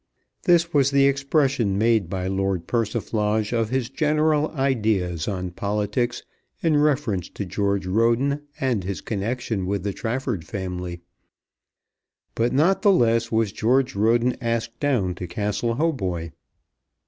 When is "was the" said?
0.73-1.05